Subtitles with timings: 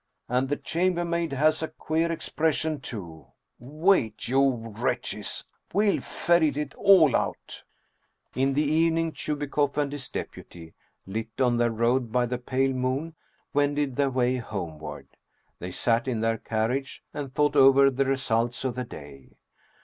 [0.27, 3.27] And the chambermaid has a queer expression too!
[3.59, 5.45] Wait, you wretches!
[5.73, 7.61] We'll ferret it all out!"
[8.35, 10.73] In the evening Chubikoff and his deputy,
[11.05, 13.13] lit on their road by the pale moon,
[13.53, 15.07] wended their way homeward.
[15.59, 19.37] They sat in their carriage and thought over the results of the day.